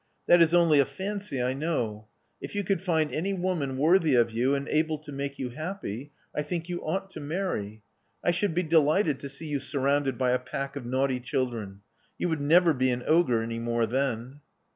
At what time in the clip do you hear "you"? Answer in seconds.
2.55-2.63, 4.31-4.55, 5.37-5.51, 6.67-6.83, 12.17-12.29